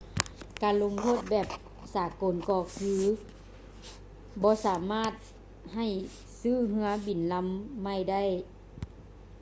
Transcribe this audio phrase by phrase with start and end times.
[0.61, 1.47] ການລົງໂທດແບບ
[1.95, 2.93] ສາກົນກໍຄື
[4.43, 5.11] ບໍ່ສາມາດ
[5.73, 5.87] ໃຫ້
[6.41, 7.47] ຊື້ເຮືອບິນລຳ
[7.81, 8.21] ໃໝ່ໄດ້